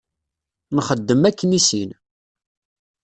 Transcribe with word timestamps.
Nxeddem 0.77 1.21
akken 1.29 1.57
i 1.57 1.59
sin. 1.67 1.91